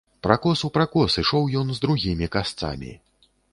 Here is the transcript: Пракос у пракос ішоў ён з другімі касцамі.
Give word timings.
Пракос 0.27 0.61
у 0.67 0.69
пракос 0.77 1.17
ішоў 1.23 1.53
ён 1.61 1.67
з 1.77 1.83
другімі 1.85 2.33
касцамі. 2.37 2.93